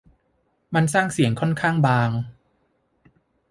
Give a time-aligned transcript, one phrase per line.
[0.73, 2.09] มันสร้างเสียงค่อนข้างบาง